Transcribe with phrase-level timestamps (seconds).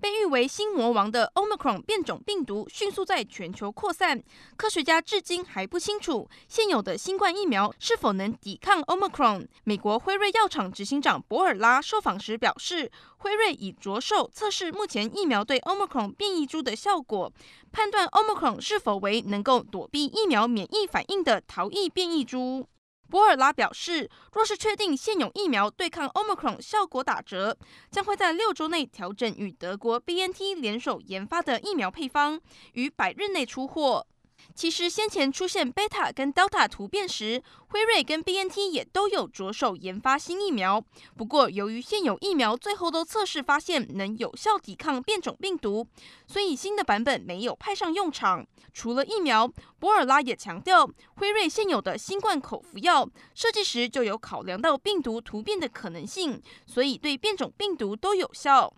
[0.00, 4.22] 被誉为新魔王的 Omicron 变种病毒迅速在全球扩散，
[4.56, 9.46] 科学家至今还不清楚现有的新冠疫苗是否能抵抗 Omicron。
[9.64, 17.30] 美国辉瑞药厂执行长博尔拉受访时表示，辉瑞已着手测试目前疫苗对 Omicron 变异株的效果，
[17.70, 22.66] 判断 Omicron 是否为能够躲避疫苗免疫反应的逃逸变异株。
[23.10, 27.58] 博尔拉表示，若是确定现有疫苗对抗 Omicron 效果打折，
[27.90, 32.40] 将会在六周内调整与德国 BNT 联手研发的疫苗配方，
[32.74, 34.06] 于百日内出货。
[34.54, 40.84] 其实先前出现贝塔跟德尔塔突变时，辉瑞跟 BNT 也都有着手研发新疫苗。
[41.16, 45.86] 不过，由于现有疫苗最后都测试发现能有效抵抗变种病毒，
[46.26, 48.46] 所以新的版本没有派上用场。
[48.72, 58.72] 除了疫苗，博尔拉也强调，辉瑞现有的新冠口服药设计时就有考量到病毒突变的可能性，所以对变种病毒都有效。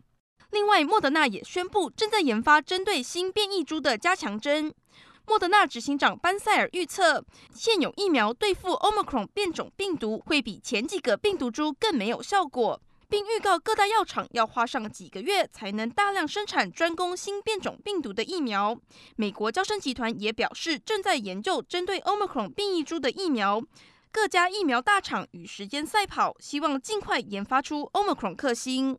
[0.51, 4.73] 另外，莫德纳也宣布正在研发针对新变异株的加强针。
[5.33, 18.79] 莫德纳执行长班塞尔预测，现有疫苗对付 Omicron 变种病毒会比前几个病毒株更没有效果，并预告各大药厂要花上几个月才能大量生产专攻新变种病毒的疫苗。
[19.17, 23.63] 美国娇生集团也表示，正在研究针对 Omicron 变异株的疫苗。
[24.11, 28.99] 各家疫苗大厂与时间赛跑，希望尽快研发出 Omicron 克星。